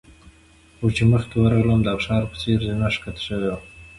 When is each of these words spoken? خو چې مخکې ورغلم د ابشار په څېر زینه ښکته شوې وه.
خو 0.77 0.85
چې 0.95 1.03
مخکې 1.11 1.35
ورغلم 1.39 1.79
د 1.83 1.87
ابشار 1.95 2.23
په 2.31 2.35
څېر 2.41 2.57
زینه 2.67 2.87
ښکته 2.95 3.21
شوې 3.27 3.47
وه. 3.51 3.59